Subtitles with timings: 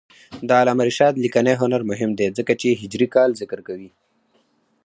[0.47, 3.89] د علامه رشاد لیکنی هنر مهم دی ځکه چې هجري کال ذکر کوي.